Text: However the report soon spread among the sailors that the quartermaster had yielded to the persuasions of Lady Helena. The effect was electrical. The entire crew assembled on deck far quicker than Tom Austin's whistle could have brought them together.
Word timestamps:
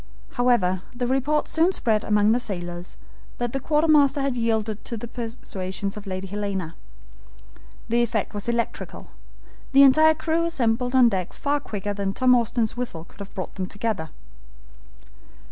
However 0.31 0.81
the 0.95 1.05
report 1.05 1.47
soon 1.47 1.71
spread 1.73 2.03
among 2.03 2.31
the 2.31 2.39
sailors 2.39 2.97
that 3.37 3.53
the 3.53 3.59
quartermaster 3.59 4.19
had 4.21 4.35
yielded 4.35 4.83
to 4.85 4.97
the 4.97 5.07
persuasions 5.07 5.95
of 5.95 6.07
Lady 6.07 6.25
Helena. 6.25 6.73
The 7.87 8.01
effect 8.01 8.33
was 8.33 8.49
electrical. 8.49 9.11
The 9.73 9.83
entire 9.83 10.15
crew 10.15 10.45
assembled 10.45 10.95
on 10.95 11.09
deck 11.09 11.33
far 11.33 11.59
quicker 11.59 11.93
than 11.93 12.15
Tom 12.15 12.33
Austin's 12.33 12.75
whistle 12.75 13.03
could 13.05 13.19
have 13.19 13.35
brought 13.35 13.53
them 13.53 13.67
together. 13.67 14.09